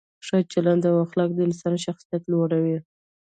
ښه 0.25 0.37
چلند 0.53 0.83
او 0.89 0.95
اخلاق 1.05 1.29
د 1.35 1.39
انسان 1.47 1.73
شخصیت 1.85 2.23
لوړوي. 2.31 2.77